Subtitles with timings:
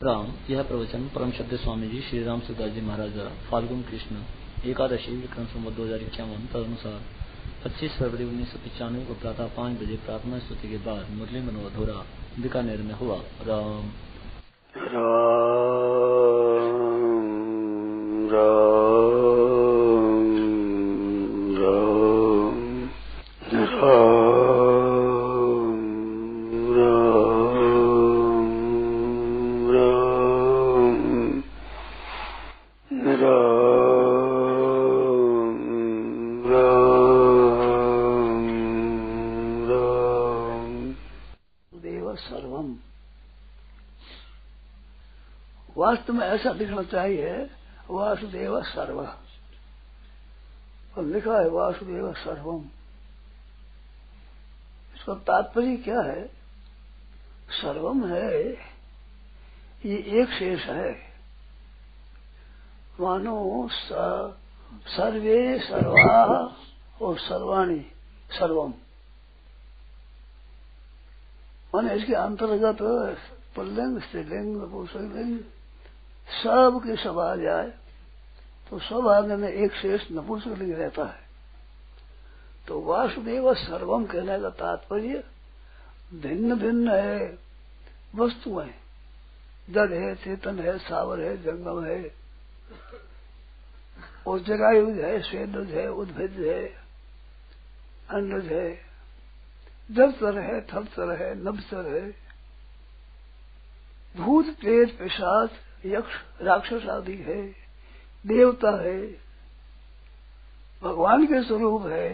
[0.00, 3.14] राम, यह प्रवचन परम शब्द स्वामी जी श्री राम सुदास जी महाराज
[3.48, 4.16] फाल्गुन कृष्ण
[4.70, 7.00] एकादशी विक्रम संवत दो हज़ार इक्यावन तदनुसार
[7.64, 11.98] पच्चीस फरवरी उन्नीस सौ पचानवे को प्रातः पाँच बजे प्रार्थना स्तुति के बाद मुरली मनोधोरा
[12.42, 13.90] बीकानेर में हुआ। राम।
[14.74, 15.44] राम
[18.32, 18.75] राम।
[45.76, 47.50] वास्तव में ऐसा दिखना चाहिए,
[47.90, 49.00] वासुदेव सर्व।
[50.98, 52.64] और लिखा है वासुदेव सर्वम।
[54.96, 56.26] इसका तात्पर्य क्या है?
[57.50, 58.52] सर्वम है।
[59.84, 60.92] ये एक शेष है।
[63.00, 63.68] मानो
[64.86, 66.24] सर्वे सर्वा
[67.02, 67.86] और सर्वाणी
[68.30, 68.70] सर्वम।
[71.74, 72.78] माने इसके अंतर्गत
[73.56, 75.40] पुल्लिंग, स्त्रीलिंग नपुंसकलिंग
[76.26, 77.72] सब के सब आ जाए
[78.70, 81.24] तो सब आने में एक शेष नपुंसकलिंग रहता है।
[82.68, 85.24] तो वासुदेव सर्वम कहने का तात्पर्य,
[86.14, 87.38] भिन्न भिन्न है,
[88.14, 88.74] वस्तुएँ।
[89.70, 92.14] जड़ है, चेतन है, सावर है, जंगम है।
[94.26, 96.64] और जगायुज है स्वेदज है, उद्भिद है,
[98.10, 98.86] अन्नज है।
[99.90, 102.10] जलचर है थलचर है नभचर है।
[104.16, 105.50] भूत, प्रेत, पिशाच
[105.84, 107.42] यक्ष राक्षस आदि है,
[108.24, 109.00] देवता है,
[110.82, 112.10] भगवान के स्वरूप है,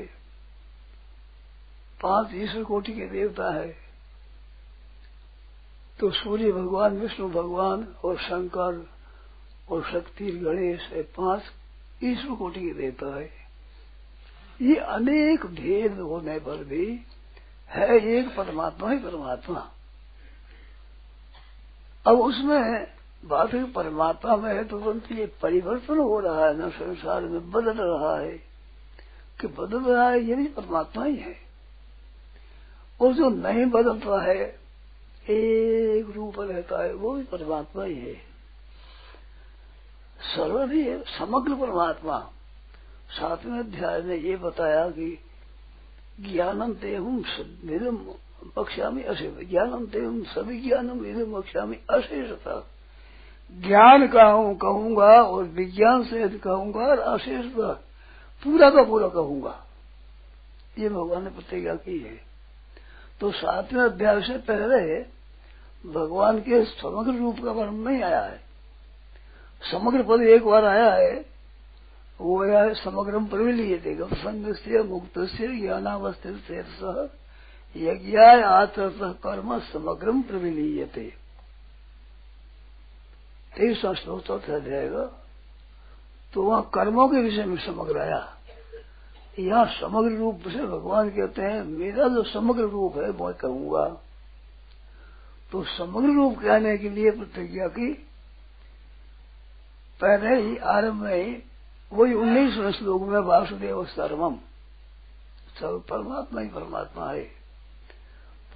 [2.00, 3.70] पाँच ईश्वर कोटि के देवता है
[5.98, 8.86] तो सूर्य भगवान, विष्णु भगवान और शंकर
[9.68, 11.42] और शक्ति, गणेश है, पाँच
[12.04, 13.30] ईश्वर कोटि के देवता है।
[14.60, 16.86] ये अनेक भेद होने पर भी
[17.70, 19.60] है एक परमात्मा ही परमात्मा।
[22.06, 22.86] अब उसमें
[23.24, 27.50] बात है परमात्मा में है तो तुरंत ये परिवर्तन हो रहा है, ना संसार में
[27.50, 28.52] बदल रहा है।
[29.40, 31.34] कि बदल रहा है, ये भी परमात्मा ही है।
[33.02, 34.60] और जो नहीं बदलता है,
[35.30, 38.14] एक रूप रहता है, वो भी परमात्मा ही है।
[40.36, 42.30] सर्वधि समग्र परमात्मा।
[43.10, 45.18] सातवें अध्याय में ये बताया कि
[46.20, 47.24] ज्ञानम तेहम
[47.64, 47.96] निरम
[48.56, 52.71] बक्ष्यामी अशेष। ज्ञानम तेहम सभी ज्ञानम निरम बक्ष्यामी अशेषता।
[53.60, 57.72] ज्ञान का कहूँगा और विज्ञान से कहूँगा और अशेषता
[58.42, 59.64] पूरा का पूरा कहूँगा।
[60.78, 62.20] ये भगवान ने प्रतिज्ञा की है।
[63.20, 65.00] तो सातवें अध्याय से पहले
[65.92, 68.40] भगवान के समग्र रूप का वर्णन नहीं आया है।
[69.62, 71.24] समग्र पद एक बार आया है,
[72.20, 77.08] वो आया है समग्रम प्रविलीय गम संग से मुक्त से ज्ञानावस्थित से सह
[77.76, 81.21] यज्ञाय आचरत कर्म समग्रम प्रविलीयते
[83.52, 85.04] तेईसवा श्लोक चौथा जाएगा
[86.34, 88.20] तो वहाँ कर्मों के विषय में समग्र आया।
[89.38, 93.84] यहाँ समग्र रूप से भगवान कहते हैं, मेरा जो समग्र रूप है वो कहूँगा
[95.52, 97.92] तो समग्र रूप कहने के लिए प्रतिज्ञा की,
[100.00, 101.42] पहले ही आरंभ में ही
[101.92, 104.36] वही उन्नीसवें श्लोक में वासुदेव सर्वम
[105.58, 107.22] सब परमात्मा ही परमात्मा है।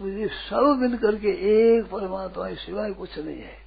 [0.00, 3.65] तो ये सब मिल करके एक परमात्मा सिवाय कुछ नहीं है।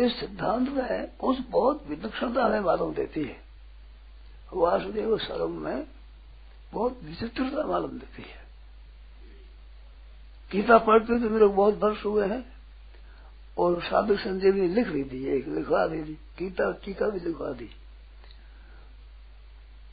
[0.00, 3.36] इस सिद्धांत में उस बहुत विलक्षणता हमें मालूम देती है।
[4.52, 5.86] वासुदेव सर्वम में
[6.72, 8.46] बहुत विचित्रता मालूम देती है।
[10.52, 12.52] गीता पढ़ते तो मेरे बहुत वर्ष हुए हैं
[13.58, 17.52] और साधक संजय ने लिख ली थी एक लिखवा दी थी गीता टीका भी लिखवा
[17.52, 17.70] दी।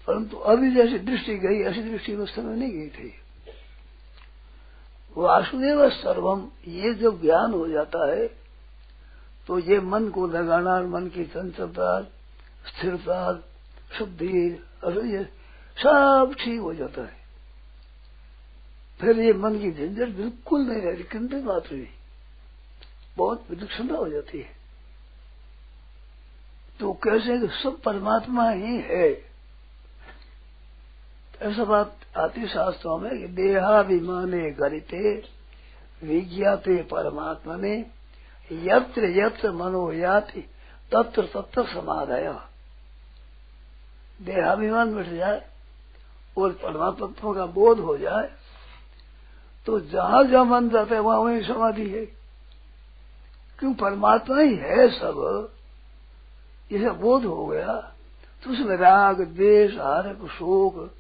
[0.08, 3.14] परंतु अभी जैसी दृष्टि गई, ऐसी दृष्टि उस समय नहीं गई थी।
[5.18, 8.43] वासुदेव सर्वम, ये जब ज्ञान हो जाता है
[9.48, 12.02] तो ये मन को लगाना, मन की चंचलता,
[12.68, 13.44] स्थिरता,
[13.98, 15.24] शुद्धि और ये
[15.78, 17.24] सब ठीक हो जाता है।
[19.02, 21.90] फिर ये मन की झंझट बिल्कुल नहीं रहती किंतु मात्र भी
[23.18, 24.64] बहुत विलक्षणता हो जाती है।
[26.80, 29.34] तो कैसे कि सब परमात्मा ही है?
[31.42, 35.18] ऐसा बात आती शास्त्रों में कि देहाभिमाने गरिते,
[36.04, 37.86] विज्ञाते परमात्मा ने
[38.52, 40.42] यत्र यत्र मनोयाति,
[40.92, 42.40] तत्र तत्र समाधय।
[44.22, 45.50] देहाभिमान मिट जाए,
[46.38, 48.32] और परमात्मा का बोध हो जाए
[49.66, 52.06] तो जहाँ जहाँ मन जाता है, वहाँ वही समाधि है।
[53.60, 53.74] क्यों?
[53.74, 55.50] परमात्मा ही है सब।
[56.72, 57.94] इसे बोध हो गया
[58.44, 60.96] तो उसमें राग द्वेष हारक शोक,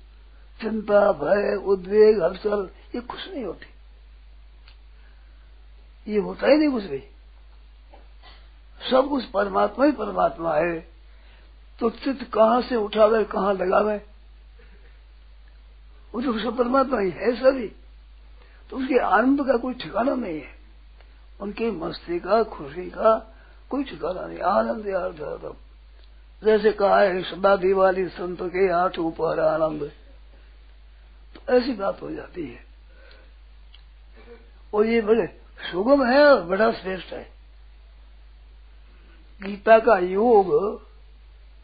[0.61, 3.65] चिंता, भय, उद्वेग हलचल ये कुछ नहीं होती।
[6.13, 7.03] ये होता ही नहीं कुछ भी।
[8.93, 10.79] सब कुछ परमात्मा ही परमात्मा है।
[11.79, 14.01] तो चित्त कहाँ से उठावे, कहाँ लगावे?
[16.13, 17.67] वो तो सब परमात्मा ही है सभी।
[18.69, 20.51] तो उसके आनंद का कोई ठिकाना नहीं है।
[21.41, 23.35] उनकी मस्ती का, खुशी का
[23.69, 25.53] कोई ठिकाना नहीं। आनंद यार
[26.43, 29.91] जैसे कहा है, सदा दिवाली संत के आठ ऊपर आनंद
[31.35, 32.59] तो ऐसी बात हो जाती है।
[34.73, 35.27] और ये बड़े
[35.71, 37.32] सुगम है और बड़ा श्रेष्ठ है।
[39.43, 40.51] गीता का योग,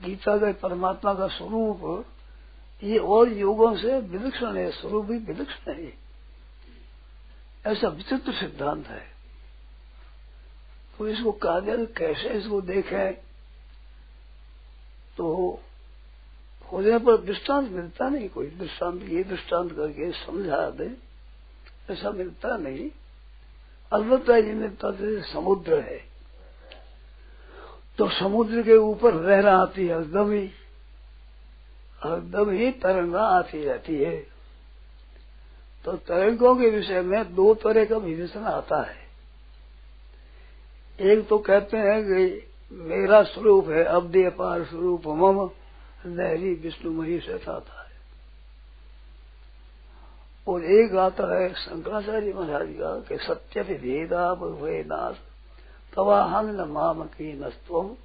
[0.02, 2.06] गीता का परमात्मा का स्वरूप,
[2.84, 5.94] ये और योगों से विलक्षण है, स्वरूप भी विलक्षण है।
[7.68, 9.20] ऐसा विचित्र सिद्धांत है।
[10.98, 13.14] तो इसको कहा गया कैसे इसको देखें
[15.18, 15.60] तो
[16.68, 20.92] खोजने पर दृष्टांत मिलता नहीं, कोई दृष्टांत, ये दृष्टांत करके समझा दे,
[21.90, 22.90] ऐसा मिलता नहीं।
[23.92, 26.09] अलबत्ता ये मिलता जैसे समुद्र है।
[28.00, 30.44] तो समुद्र के ऊपर लहरा आती है एकदम ही
[32.06, 34.18] एकदम ही तरंगा आती रहती है।
[35.86, 39.08] तो तरंगों के विषय में दो तरह का विवेचन आता है।
[41.00, 45.50] एक तो कहते हैं कि मेरा स्वरूप है अवधि अपार स्वरूप, मम
[46.06, 47.88] लहरी विष्णु मही आता है
[50.48, 54.36] और एक आता है शंकराचार्य महाराज का कि सत्य भेदा
[54.86, 55.18] नाश।
[55.96, 57.96] तवाहंग न माम की नस्तव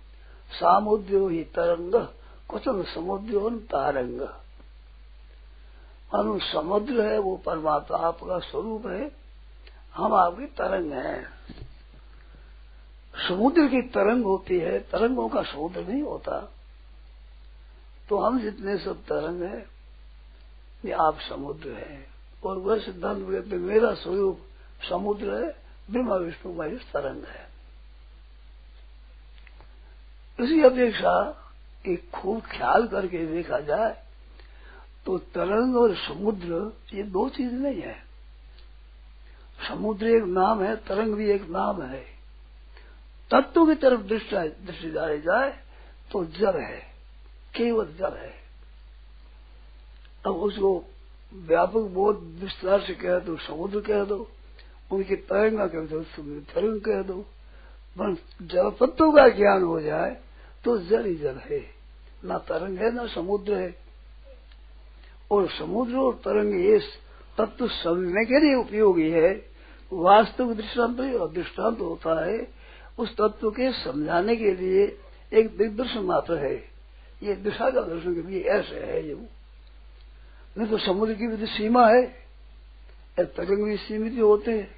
[0.51, 2.09] सामुद्रो ही तरंग
[2.49, 4.21] कुचन समुद्रो तारंग
[6.15, 9.13] अनु समुद्र है, वो परमात्मा आपका स्वरूप है,
[9.95, 11.25] हम आपकी तरंग है।
[13.29, 16.53] समुद्र की तरंग होती है, तरंगों का समुद्र नहीं होता।
[18.09, 19.67] तो हम जितने सब तरंग है,
[20.85, 22.07] ये आप समुद्र है।
[22.47, 24.41] और वह सिद्धांत मेरा स्वरूप
[24.91, 25.57] समुद्र है,
[25.91, 27.54] ब्रह्मा, विष्णु, महेश तरंग है।
[30.39, 31.13] इसी अपेक्षा
[31.85, 33.93] एक खूब ख्याल करके देखा जाए
[35.07, 37.97] तो तरंग और समुद्र, ये दो चीज़ नहीं है।
[39.59, 42.03] समुद्र एक नाम है, तरंग भी एक नाम है।
[43.31, 45.51] तत्व की तरफ़ दृष्टि डाली जाए
[46.11, 46.81] तो जल है,
[47.55, 48.33] केवल जल है।
[50.27, 50.73] अब उसको
[51.33, 54.19] व्यापक बोध, विस्तार से कह दो, समुद्र कह दो,
[54.91, 57.25] उनकी तरंगा कह दो तरंग कह दो।
[57.99, 60.17] जल तत्व का ज्ञान हो जाए
[60.65, 61.63] तो जल ही जल है।
[62.25, 63.75] ना तरंग है, ना समुद्र है।
[65.31, 66.79] और समुद्र और तरंग ये
[67.39, 69.31] तत्व समझने के लिए उपयोगी है।
[69.93, 70.97] वास्तविक दृष्टांत
[71.35, 72.49] दृष्टांत होता है।
[72.99, 74.99] उस तत्व के समझाने के लिए
[75.33, 76.55] एक दिग्दर्शन मात्र है।
[77.23, 79.15] ये दिशा का दर्शन के लिए ऐसे है ये।
[80.59, 82.03] नहीं तो समुद्र की भी सीमा है
[83.21, 84.71] तरंग भी सीमित होते हैं,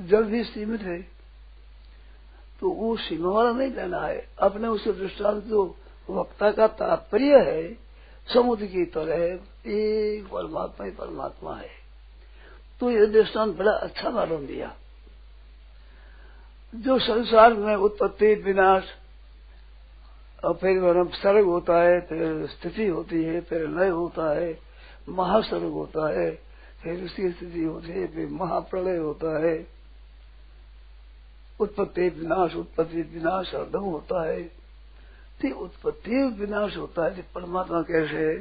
[0.00, 1.21] जल भी सीमित है।
[2.62, 5.76] तो वो सीमा वाला नहीं लेना है। अपने उस दृष्टांत जो
[6.10, 7.74] वक्ता का तात्पर्य है,
[8.34, 9.24] समुद्र की तरह
[9.70, 11.70] एक परमात्मा ही परमात्मा है।
[12.80, 14.76] तो ये दृष्टांत बड़ा अच्छा मालूम दिया।
[16.74, 18.84] जो संसार में उत्पत्ति, विनाश,
[20.44, 24.58] और फिर सर्ग होता है, फिर स्थिति होती है, फिर लय होता है,
[25.08, 26.30] महासर्ग होता है,
[26.82, 29.81] फिर उसकी स्थिति होती है, फिर महाप्रलय होता है।
[31.62, 34.42] उत्पत्ति विनाश उत्पत्ति विनाश अर्धम होता है।
[35.40, 38.36] तो उत्पत्ति विनाश होता है परमात्मा कैसे है?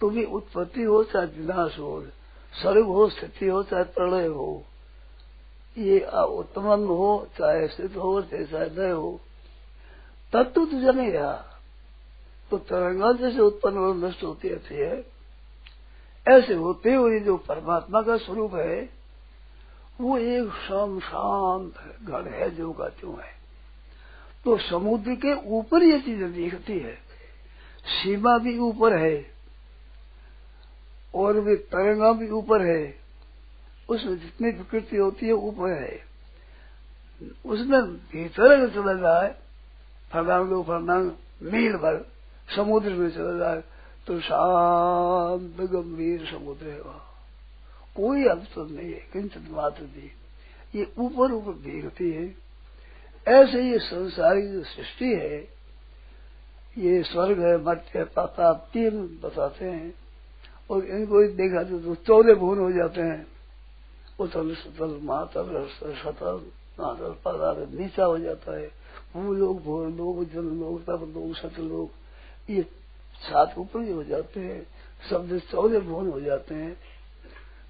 [0.00, 2.04] तो भी उत्पत्ति हो चाहे विनाश हो
[2.54, 4.64] सर्ग हो, स्थिति हो चाहे प्रलय हो,
[5.76, 9.20] ये उत्पन्न हो, चाहे स्थित हो चाहे नय हो,
[10.32, 11.32] तत्व तो जने रहा।
[12.50, 15.04] तो तरंगा जैसे उत्पन्न और नष्ट होती रहती है,
[16.26, 18.95] ऐसे होते हुए जो परमात्मा का स्वरूप है
[20.00, 22.84] वो एक सम शांत घड़ है जो का
[23.22, 23.34] है।
[24.44, 26.94] तो समुद्र के ऊपर ये चीज़ें दिखती है।
[27.86, 29.34] सीमा भी ऊपर है
[31.14, 32.98] और भी तरंगा भी ऊपर है।
[33.88, 36.04] उसमें जितनी विकृति होती है, ऊपर है।
[37.46, 39.34] उसमें भीतर अगर चला जाए
[40.12, 41.10] फरदांग फरदांग
[41.42, 42.04] मील भर
[42.56, 43.62] समुद्र में चला जाए
[44.06, 47.15] तो शांत गंभीर समुद्र है वहाँ।
[47.96, 50.10] कोई अवसर नहीं है किंचित मात्र भी
[50.74, 52.24] ये ऊपर ऊपर देखती है।
[53.26, 55.38] ऐसे ये संसारी जो सृष्टि है,
[56.76, 59.94] ये स्वर्ग है मध्य पाताप तीन बताते हैं,
[60.70, 63.26] और इनको देखा तो चौदह भून हो जाते हैं।
[64.20, 66.40] उतल सुतल मातल, सतल
[66.80, 68.70] मातल पदार्थ नीचा हो जाता है।
[69.16, 72.62] वो लोग भोर, लोग जन, लोग तब लोग सत, लोग ये
[73.20, 74.66] सात ऊपर ही हो जाते हैं।
[75.02, 76.76] शब्द चौदह भवन हो जाते हैं।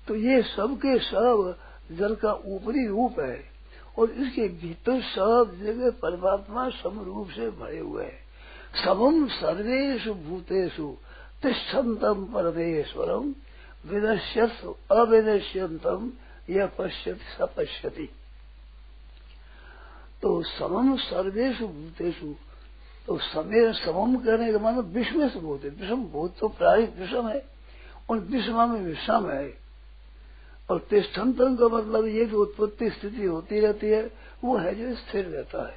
[0.08, 1.56] तो ये सबके सब
[1.92, 3.38] जल का ऊपरी रूप है
[3.98, 8.24] और इसके भीतर सब जगह परमात्मा सम रूप से भरे हुए हैं।
[8.84, 10.88] समम सर्वेशु भूतेषु
[11.42, 13.34] तिष्ठतम परमेश्वरम
[13.84, 16.10] विनश्यत अविनश्यंतम
[16.50, 18.08] यह पश्यति सपश्यति
[20.22, 22.34] तो समम सर्वेशु भूतेषु
[23.08, 27.28] तो समय समम करने का मतलब विषम से भूत है विषम भूत तो प्राय विषम
[27.28, 27.44] है
[28.10, 29.65] उन विषमा में विषम है।
[30.70, 34.10] और तिष्ठंतम का मतलब ये जो उत्पत्ति स्थिति होती रहती है,
[34.44, 35.74] वो है जो स्थिर रहता है।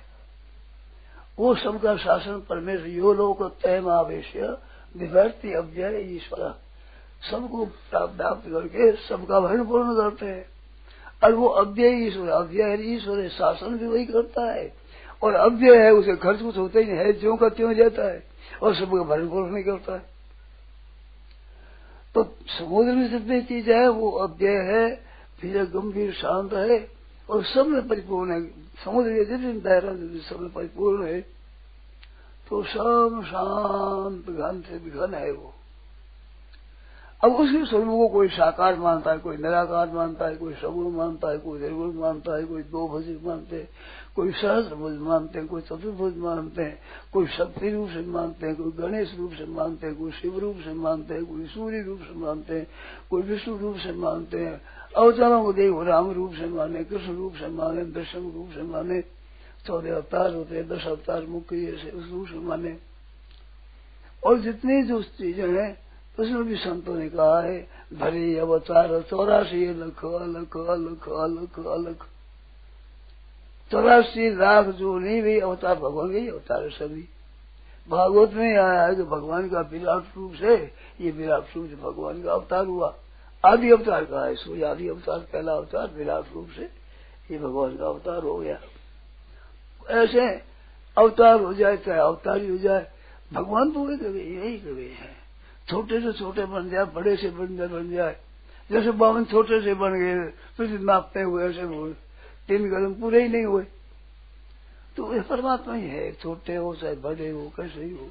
[1.40, 4.36] वो सबका शासन परमेश्वर, यो लोग तय आवेश
[4.98, 6.62] विभर्ति अव्यय ईश्वर।
[7.32, 10.46] सबको प्राप्त करके सबका भरण पूर्ण करते हैं।
[11.24, 14.74] और वो अव्यय ईश्वर अव्यय ईश्वर शासन भी वही करता है।
[15.24, 18.24] और अव्यय है, उसे खर्च कुछ होता ही नहीं है, ज्यो का त्यों जाता है।
[18.62, 20.19] और सबका भरण पूर्ण नहीं करता है।
[22.16, 24.96] तो समुद्र में जितनी चीज़ है, वो अव्यय है,
[25.40, 26.88] फिर गंभीर शांत है
[27.30, 28.46] और सब में परिपूर्ण है।
[28.86, 29.94] समुद्र के जितनी दायरा
[30.30, 31.22] सब में परिपूर्ण है
[32.48, 35.54] तो सब शांत घन से घन है वो।
[37.24, 41.32] अब उसी स्वरूप को कोई साकार मानता है, कोई निराकार मानता है, कोई सगुण मानता
[41.32, 43.70] है, कोई निर्गुण मानता है, कोई दो भुज मानते हैं।
[44.20, 46.80] कोई सहस्र भुज मानते हैं, कोई चतुर्भुज मानते हैं,
[47.14, 50.56] कोई शक्ति रूप से मानते हैं, कोई गणेश रूप से मानते हैं, कोई शिव रूप
[50.56, 52.68] से मानते हैं, कोई सूर्य रूप से मानते हैं,
[53.10, 54.62] कोई विष्णु रूप से मानते हैं,
[54.98, 59.02] अवतारों को देख, राम रूप से माने, कृष्ण रूप से माने, दशम रूप से माने
[59.66, 62.78] चौदह अवतार होते हैं, दस अवतार मुख्य ऐसे उस रूप से माने।
[64.26, 65.78] और जितनी जो चीज़ें हैं,
[66.20, 72.06] उसमें भी संतों ने कहा है, भरे अवतार, चौरासी लख अलख अलख अलख अलख।
[73.72, 77.08] चौरासी लाख जो नहीं भी अवतार भगवान के ही अवतार है सभी।
[77.90, 80.56] भागवत में आया है कि भगवान का विराट रूप से
[81.02, 82.96] ये विराट रूप से भगवान का अवतार हुआ।
[83.46, 86.70] आदि अवतार का है सूर्य आदि अवतार, पहला अवतार विराट रूप से
[87.32, 88.60] ये भगवान का अवतार हो गया।
[89.90, 90.42] ऐसे
[90.98, 92.92] अवतार हो जाए, चाहे अवतार ही हो जाए,
[93.34, 95.16] भगवान तो कभी यही कभी है।
[95.70, 98.18] छोटे से छोटे बन जाए, बड़े से बन जाए बन जाए।
[98.72, 101.94] जैसे बावन छोटे से बन गए फिर नापते हुए, ऐसे हुए।
[102.50, 103.64] तीन कदम, पूरे ही नहीं हुए।
[104.98, 108.10] तो ये परमात्मा ही है, छोटे हो, चाहे बड़े हो, कैसे ही हो।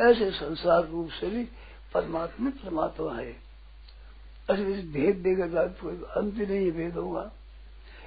[0.00, 1.44] ऐसे संसार रूप से भी
[1.94, 3.30] परमात्मा परमात्मा है।
[4.50, 7.30] ऐसे भेद देगा कोई अंत नहीं भेद होगा।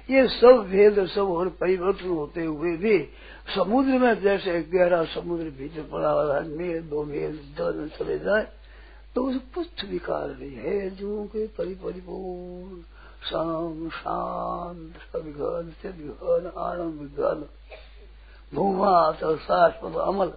[0.08, 2.98] ये सब भेद, सब और परिवर्तन होते हुए भी
[3.54, 8.46] समुद्र में जैसे गहरा समुद्र भीतर पड़ा हुआ है, मेल, दो मेल जल चले जाए
[9.14, 12.80] तो उस कुछ विकार नहीं है जो के परिपरिपूर्ण
[13.24, 17.48] शाम शांत सदघन आनंद विघन
[18.54, 20.32] भूमा शाश्वत अमल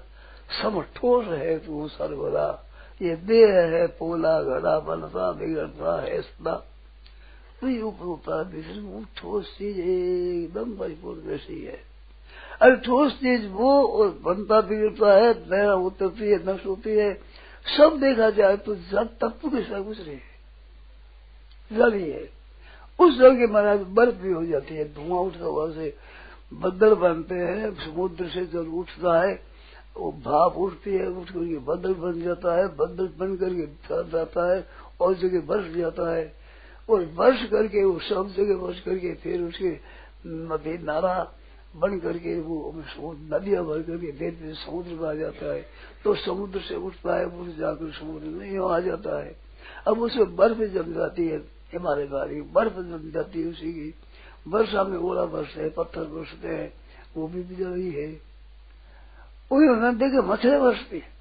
[0.62, 2.66] सम ठोस है तू सर्वदा।
[3.02, 6.64] ये देह है पोला घड़ा बनता, बिगड़ता है सदा।
[7.62, 11.80] तो ये ऊपर होता है ठोस चीज़ एकदम परिपूर्ण वैसी है।
[12.62, 17.14] अरे ठोस चीज़ वो और बनता, बिगड़ता है, नया उतरती है, नष्ट होती है।
[17.78, 19.62] सब देखा जाए तो जल तत्व के
[20.04, 20.34] नहीं है।
[21.74, 22.43] जल ही है।
[23.00, 25.96] उस जल के महाराज बर्फ़ भी हो जाती है, धुआँ उठता हुआ से
[26.54, 29.34] बदल बनते हैं, समुद्र से जल उठता है,
[29.98, 34.54] वो भाप उठती है, उठ करके बदल बन जाता है बदल बन करके चल जाता
[34.54, 34.66] है,
[35.02, 36.32] और जगह बरस जाता है,
[36.90, 39.72] और वर्ष करके, वो सब जगह वर्ष करके, फिर उसके
[40.26, 41.16] नदी नारा
[41.74, 45.62] बन करके, वो नदियाँ भर करके देर देर समुद्र में आ जाता है
[46.04, 49.36] तो समुद्र से उठता है उठ जाकर समुद्र में आ जाता है।
[49.88, 51.40] अब उसमें बर्फ़ जम जाती है
[51.74, 53.94] हिमालय वाली बर्फ़ जम जाती है उसी की।
[54.48, 56.74] वर्षा में ओला बरसते है, पत्थर बरसते हैं,
[57.16, 58.06] वो भी बिजल ही।
[59.52, 61.12] उन्होंने देखे मछली बरसती है।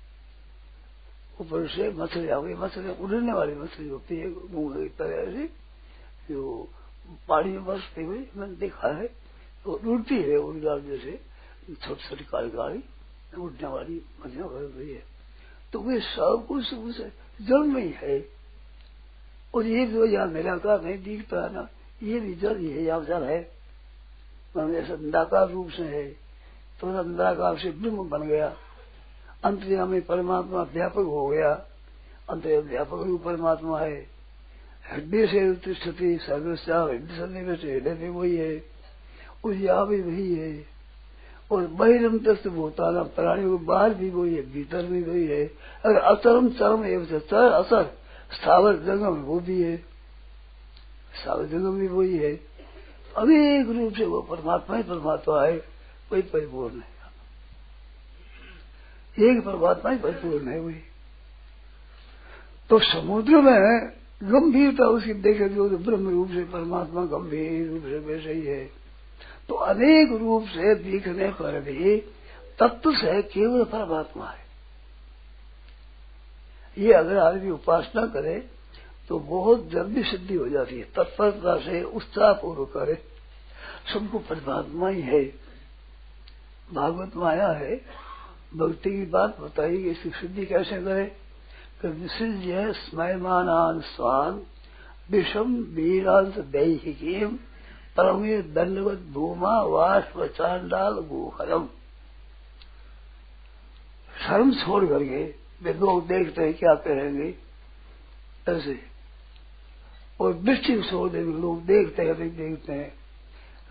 [1.40, 5.46] ऊपर से मछली आ गई मछली उड़ने वाली मछली होती है, मुँह की तरह से
[6.28, 6.68] जो
[7.28, 9.06] पानी में बरसती हुई मैंने देखा है
[9.64, 11.20] तो उड़ती है उड़ाल जैसे
[11.74, 12.82] छोटी छोटी काली काली,
[13.38, 15.02] उड़ने वाली मछलियाँ भर रही है।
[15.72, 17.00] तो वे सब कुछ उस
[17.42, 18.18] जल में ही है।
[19.54, 21.68] और ये जो यहाँ निराकार नहीं दिखता ना
[22.02, 22.80] ये भी जल ही है।
[23.24, 23.50] है
[24.56, 26.08] ऐसा निराकार रूप से है।
[26.80, 28.56] तो अंधाकार से ब्रह्म बन गया।
[29.44, 31.66] अंतर्यामी परमात्मा व्यापक हो गया।
[32.30, 34.06] अंत व्यापक रूप परमात्मा है।
[34.92, 38.64] हड्डी से उत्तिष्ठति सर्वस्या हड्डी सन्निवेश हृदय भी वही है।
[39.44, 40.64] उस यहाँ भी वही है।
[41.52, 45.46] और बहिरम तस्त भूताना प्राणी को बाहर भी वही है, भीतर भी वही है।
[45.84, 48.01] अगर अचरम चरम एवं चर असर
[48.32, 49.76] स्थावर जंगम वो भी है
[51.22, 52.34] स्थावर जंगम भी वही है।
[53.16, 55.56] अनेक रूप से वो परमात्मा ही परमात्मा है,
[56.10, 56.90] कोई परिपूर्ण है
[59.18, 60.80] एक परमात्मा ही परिपूर्ण है वही।
[62.70, 63.90] तो समुद्र में
[64.22, 68.64] गंभीरता उसकी देखे जो ब्रह्म रूप से परमात्मा गंभीर रूप से वैसे ही है।
[69.48, 71.96] तो अनेक रूप से दिखने पर भी
[72.58, 74.44] तत्व से केवल परमात्मा है।
[76.78, 78.50] ये अगर आदमी उपासना करे
[79.08, 82.94] तो बहुत जल्दी सिद्धि हो जाती है। तत्परता से उत्साह पूर्वक करे।
[83.94, 85.24] सबको परमात्मा ही है।
[86.74, 87.76] भागवत माया है।
[88.56, 91.16] भक्ति की बात बताई इसकी सिद्धि कैसे करे?
[91.84, 94.42] विसृज्य स्मयमान स्वान,
[95.10, 97.36] विषम वीरांत दैहिकीम,
[97.96, 101.66] परमे दंडवत भूमा, वाष्प चांडाल, गुहरम।
[104.26, 107.34] शर्म छोड़ करके लोग देखते हैं, क्या कहेंगे?
[108.48, 108.80] ऐसे।
[110.20, 112.94] और दृष्टि छोड़ दे लोग देखते हैं देखते हैं।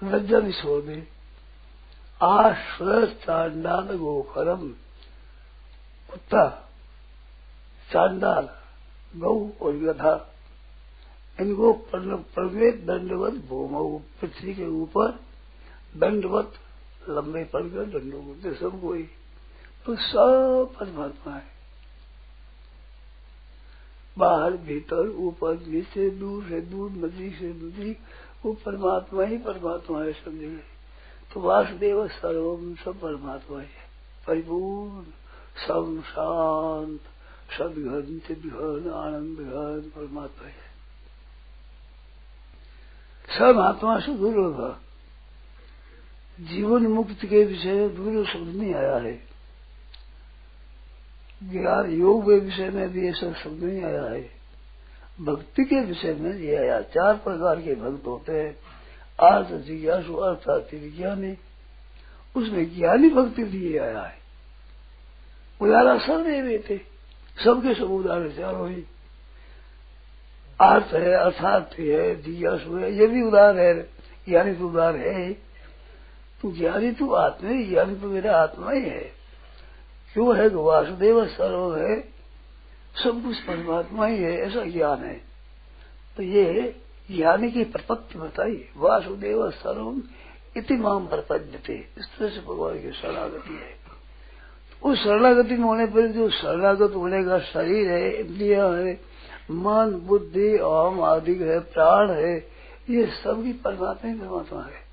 [0.04, 1.08] लज्जा भी छोड़ दे
[2.24, 4.70] आश्र चांडाल गोखरम
[6.10, 6.70] कुत्ता,
[7.92, 8.50] चांडाल,
[9.16, 10.34] गौ और गधा
[11.42, 11.74] इनको
[12.36, 15.20] प्रवेद दंडवत भूम, पृथ्वी के ऊपर
[15.98, 16.54] दंडवत,
[17.10, 19.04] लंबे पड़कर दंडों को सब कोई।
[19.86, 21.61] तो सब परमात्मा है।
[24.18, 27.98] बाहर भीतर, ऊपर नीचे दूर से दूर नदी से नदी
[28.46, 30.60] वो परमात्मा ही परमात्मा है, समझे?
[31.34, 33.70] तो वासुदेव सर्वम सब परमात्मा है
[34.28, 35.04] परिपूर्ण
[35.68, 37.00] सम शांत
[37.52, 40.70] सदघन चिदघन आनंद घन परमात्मा है
[43.38, 44.80] सब आत्मा से दूर होगा।
[46.40, 49.31] जीवन मुक्त के विषय में दूर शब्द नहीं आया है।
[51.44, 54.30] ज्ञान योग के विषय में भी ये सब शब्द नहीं आया है।
[55.22, 58.58] भक्ति के विषय में ये आया। चार प्रकार के भक्त होते हैं।
[59.20, 61.38] अर्थ जिज्ञासु अर्थात विज्ञानी।
[62.36, 64.18] उसमें ज्ञानी भक्ति भी आया है।
[65.62, 66.78] उदाहरण सब दे रहे थे
[67.44, 68.84] सबके सब उदाहरण चारों ही
[70.62, 73.84] अर्थ है, अर्थात है, जिज्ञासु है, ये भी उदाहरण है।
[74.30, 75.34] ज्ञानी तो उदाहरण है
[76.42, 79.21] तो ज्ञानी तो आत्मा ज्ञानी तो मेरा आत्मा ही है।
[80.14, 82.02] क्यों है कि वासुदेव सर्व है?
[83.04, 85.22] सब कुछ परमात्मा ही है, ऐसा ज्ञान है।
[86.18, 86.76] तो ये
[87.12, 90.02] ज्ञानी की प्रपत्ति बताई वासुदेव सर्वम
[90.58, 93.82] इति माम प्रपद्यते। इस तरह से भगवान की शरणागति है।
[94.84, 98.94] उस शरणागति में होने पर जो शरणागत होने का शरीर है, इंद्रिया है,
[99.52, 102.38] मन, बुद्धि ओम आदि है, प्राण है,
[102.90, 104.92] ये सब भी परमात्मा ही परमात्मा है।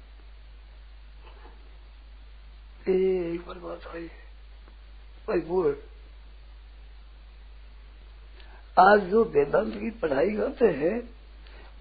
[2.89, 4.28] एक परमात्मा ही है।
[5.29, 5.75] परिपूर्ण
[8.79, 11.11] आज जो वेदांत की पढ़ाई करते हैं,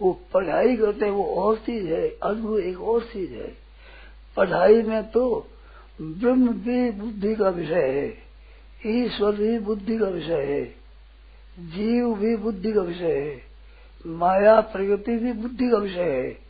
[0.02, 3.58] वो पढ़ाई करते हैं, वो और चीज़ है अनुभव एक और चीज़ है।
[4.38, 5.48] पढ़ाई में तो
[6.02, 8.18] ब्रह्म भी बुद्धि का विषय है,
[8.86, 10.66] ईश्वर भी बुद्धि का विषय है,
[11.60, 13.42] जीव भी बुद्धि का विषय है,
[14.08, 16.48] माया प्रगति भी बुद्धि का विषय है।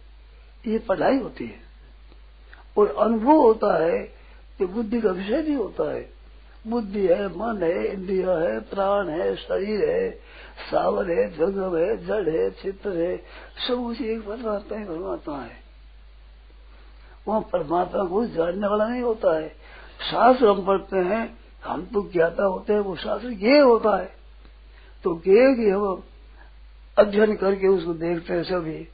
[0.72, 1.60] ये पढ़ाई होती है।
[2.78, 4.00] और अनुभव होता है
[4.58, 6.17] कि बुद्धि का विषय भी होता है।
[6.70, 10.12] बुद्धि है, मन है, इंद्रिया है, प्राण है, शरीर है,
[10.72, 13.18] सावर है, जगम है, जड़ है, चित्र है,
[13.68, 15.68] सब उसी एक परमात्मा ही परमात्मा है।
[17.28, 19.50] वहाँ परमात्मा को जानने वाला नहीं होता है।
[20.12, 24.18] शास्त्र हम पढ़ते हैं, हम तो ज्ञाता होते हैं, वो शास्त्र ये होता है।
[25.04, 26.04] तो ज्ञ की हम
[26.98, 28.88] अध्ययन करके उसको देखते हैं सभी।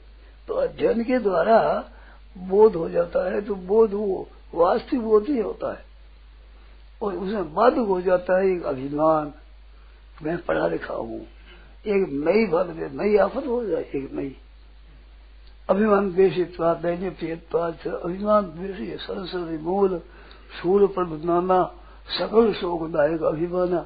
[0.48, 1.90] तो अध्ययन के द्वारा
[2.38, 5.93] बोध हो जाता है तो बोध वो वास्तविक बोध ही होता है।
[7.04, 9.32] और उसमें बाधक हो जाता है, एक अभिमान
[10.22, 11.20] मैं पढ़ा लिखा हूँ।
[11.86, 14.36] एक नई बात नई आफत हो जाए, एक नई।
[15.68, 19.98] अभिमान द्वेषित्वा दैन्य प्रियत्वाद अभिमान द्वेषी सरस्वती मूल
[20.62, 21.62] सूर्य प्रबुद्धनाना
[22.08, 23.78] सकल शोकदायक अभिमान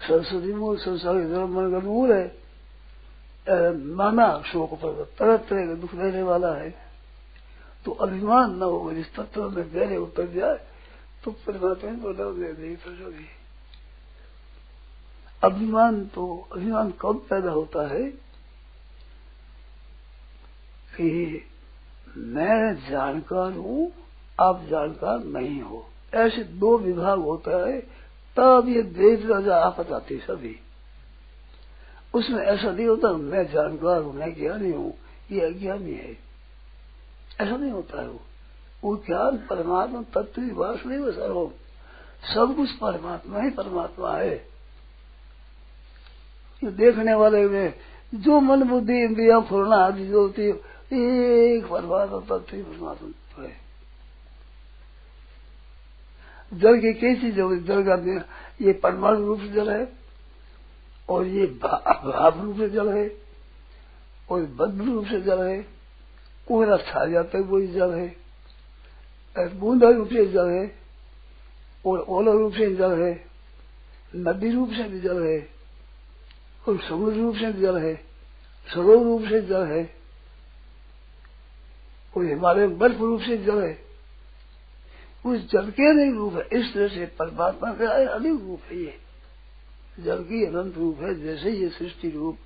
[0.00, 1.14] सरस्वती मूल, संसार
[1.46, 2.26] मन का मूल है।
[3.46, 6.70] नाना शोक पर तरह तरह का दुख देने वाला है।
[7.84, 10.58] तो अभिमान न हो, इस तत्व में गहरे उतर जाए।
[11.24, 13.12] तो परमात्मा बोला नहीं तो जो
[15.42, 18.04] अभिमान तो अभिमान कब पैदा होता है
[20.96, 21.44] कि
[22.16, 23.92] मैं जानकार हूँ,
[24.40, 27.80] आप जानकार नहीं हो। ऐसे दो विभाग होता है,
[28.36, 30.60] तब ये देश राजा आपत आती सभी।
[32.14, 34.94] उसमें ऐसा नहीं होता, मैं जानकार हूँ, मैं ज्ञानी हूँ,
[35.30, 36.12] ये अज्ञानी है।
[37.40, 38.20] ऐसा नहीं होता है वो।
[38.84, 41.50] ज्ञान परमात्मा तत्व वास नहीं वो सर्व
[42.34, 44.34] सब कुछ परमात्मा ही परमात्मा है।
[46.64, 47.74] ये देखने वाले में
[48.14, 50.52] जो मन बुद्धि इंद्रिया फुरना आदि जो होती है,
[50.92, 53.56] एक परमात्मा तत्व ही परमात्मा है।
[56.54, 57.94] जल की कैसी जल जल का
[58.66, 59.92] ये परमाणु रूप से जल है,
[61.08, 63.10] और ये भाव रूप से जल है,
[64.30, 65.66] और बद्ध रूप से जल है।
[66.48, 68.27] कोहरा छा जाता है वही जल है।
[69.46, 70.78] बूंदा रूप से जल है,
[71.86, 73.24] और ओला रूप से जल है,
[74.16, 75.48] नदी रूप से भी जल है,
[76.68, 77.94] और समुद्र रूप से जल है,
[78.74, 79.94] सरोवर रूप से जल है,
[82.16, 83.88] और हिमालय बर्फ़ रूप से जल है।
[85.26, 88.98] उस जल के अनेक रूप है, इस तरह से परमात्मा का अनेक रूप है ये।
[90.00, 92.38] जल की अनंत रूप है, जैसे ये सृष्टि रूप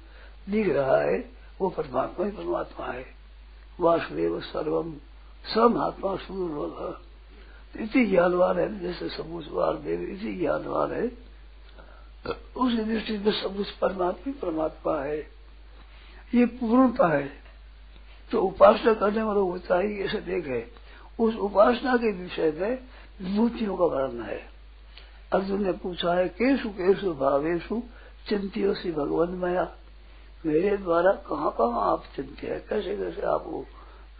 [0.49, 3.07] दिख रहा है, वो परमात्मा ही परमात्मा है।
[3.81, 4.95] वासुदेव सर्वम।
[5.47, 7.03] सब आत्मा होगा
[7.81, 9.45] इसी ज्ञानवान है, जैसे सबूत
[9.81, 11.33] देव इसी ज्ञानवान है।
[12.57, 15.19] उस दृष्टि में सब उस परमात्मा परमात्मा है।
[16.35, 17.31] ये पूर्णता है।
[18.33, 20.67] तो उपासना करने वालों को चाहिए, ऐसे देखे।
[21.21, 22.79] उस उपासना के विषय में
[23.23, 24.41] विभूतियों का वर्णन है।
[25.33, 27.83] अर्जुन ने पूछा है, केशु केशु, भावेशु,
[28.29, 29.77] चिंतियों से भगवान माया
[30.47, 32.67] मेरे द्वारा कहाँ कहाँ आप चिंते हैं?
[32.69, 33.67] कैसे कैसे आप हो?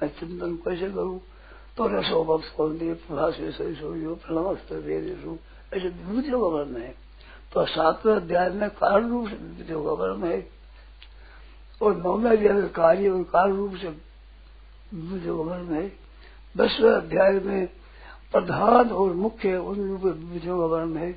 [0.03, 1.19] मैं चिंतन कैसे करूँ
[1.77, 3.37] तो रसो भक्त कौंदे प्रभाष
[4.19, 4.73] प्रणमस्त
[5.73, 6.95] ऐसे विभूतियों का वर्णन है
[7.53, 10.41] तो सातवें अध्याय में कारण रूप से विभूतियों का वर्णन है
[11.81, 15.87] और नौवें अध्याय में कार्य और कारण रूप से विभूतियों का वर्णन है
[16.55, 17.67] दसवें अध्याय में
[18.33, 21.13] प्रधान और मुख्य उन रूप विभूतियों का वर्णन है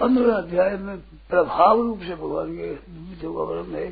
[0.00, 0.96] पंद्रह अध्याय में
[1.30, 3.90] प्रभाव रूप से भगवान के विभूतियों का वर्ण है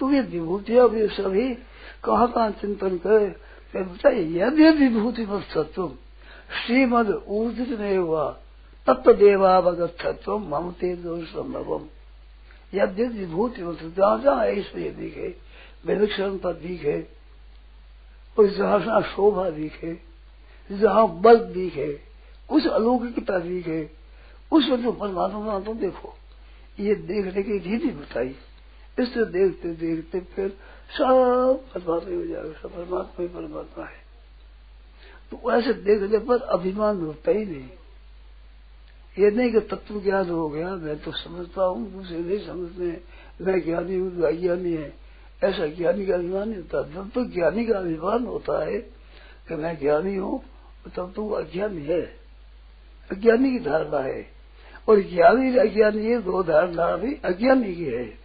[0.00, 1.52] तो ये विभूतियाँ भी सभी
[2.04, 3.34] कहाँ कहाँ चिंतन करे?
[3.74, 5.88] बताइए यद्य विभूति तत्व
[6.56, 8.30] श्रीमद ऊर्जित नहीं हुआ
[8.86, 11.84] तत्व देवावगत तत्व मम तेजो संभवम
[12.72, 15.28] यद्य विभूति जहाँ जहाँ ऐश्वर्य दिखे
[15.86, 16.98] विलक्षणता दिखे।
[18.36, 19.94] और जहाँ शोभा दिखे
[20.70, 21.90] जहाँ बल दिखे
[22.48, 23.80] उस अलौकिकता दिखे
[24.52, 26.14] उसमें जो परमात्मा तो देखो
[26.78, 28.34] ये देखने की रीति बताई।
[28.98, 30.56] इससे देखते देखते फिर
[30.90, 34.08] सब परमात्मा हो जाएगा, सब परमात्मा ही परमात्मा है।
[35.30, 37.70] तो ऐसे देखने पर अभिमान होता ही नहीं।
[39.18, 43.64] ये नहीं कि तत्व ज्ञान हो गया, मैं तो समझता हूँ, दूसरे नहीं समझते मैं
[43.64, 44.94] ज्ञानी हूँ अज्ञानी है।
[45.44, 48.78] ऐसा ज्ञानी का अभिमान नहीं होता। जब तक ज्ञानी का अभिमान होता है
[49.48, 50.42] कि मैं ज्ञानी हूँ,
[50.96, 52.16] तब तो वो अज्ञानी है।
[53.10, 54.26] अज्ञानी की धारणा है।
[54.88, 58.18] और ज्ञानी अज्ञानी, ये दो धारणा भी अज्ञानी की है।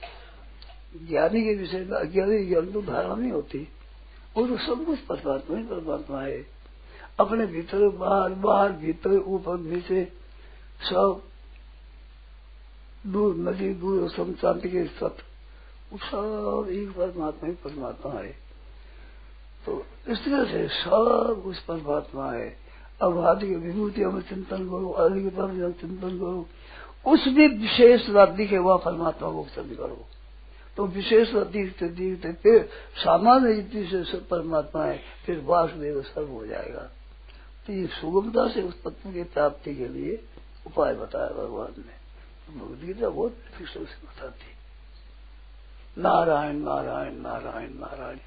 [1.09, 3.67] ज्ञानी के विषय में, अज्ञानी ज्ञान तो धारणा नहीं होती।
[4.37, 6.45] वो तो सब कुछ परमात्मा ही परमात्मा है।
[7.19, 10.05] अपने भीतर, बाहर बाहर, भीतर, ऊपर, नीचे,
[10.83, 11.21] सब
[13.07, 15.17] दूर, नदी, दूर शांति के सत
[15.93, 18.35] सब एक परमात्मा ही परमात्मा है।
[19.65, 22.57] तो इस तरह से सब कुछ परमात्मा है।
[23.01, 26.45] अब आदि की विभूति में चिंतन करो, आदि के चिंतन करो।
[27.13, 30.05] उस भी विशेष राधि के वह परमात्मा को चिंतन करो।
[30.77, 36.89] तो विशेष दिखते दिखते फिर सामान्य रीति से परमात्मा है, फिर वासुदेव सर्व हो जाएगा।
[37.67, 40.23] तो ये सुगमता से उस पत्नी की प्राप्ति के लिए
[40.67, 42.01] उपाय बताया भगवान ने।
[42.53, 44.51] भगवदगीता बहुत फ़िक्र से बताती
[45.97, 48.19] नारायण नारायण नारायण नारायण।